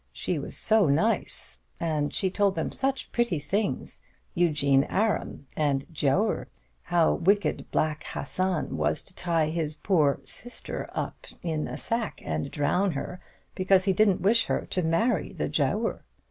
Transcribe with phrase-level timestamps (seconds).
[0.11, 4.01] She was so nice, and she told them such pretty things:
[4.33, 6.47] "Eugene Aram" and the "Giaour"
[6.81, 12.49] how wicked Black Hassan was to tie his poor "sister" up in a sack and
[12.49, 13.19] drown her,
[13.53, 15.99] because he didn't wish her to marry the Giaour!